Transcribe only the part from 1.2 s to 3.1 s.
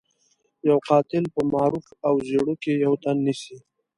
په معروف او زيړوک کې يو